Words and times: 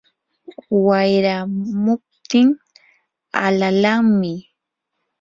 wayramuptin 0.85 2.47
alalanmi. 3.45 4.33